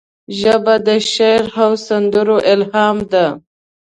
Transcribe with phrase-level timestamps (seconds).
[0.39, 3.25] ژبه د شعر او سندرو الهام ده